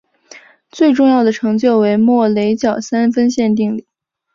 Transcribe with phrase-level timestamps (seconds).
[0.71, 3.85] 最重要的成就为莫雷角三分线定理。